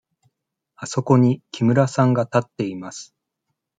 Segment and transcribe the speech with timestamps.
[0.77, 3.13] あそこに木村さんが立っています。